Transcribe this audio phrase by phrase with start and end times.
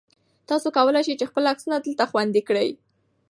[0.49, 2.69] تاسو کولای شئ چې خپل عکسونه دلته خوندي کړئ.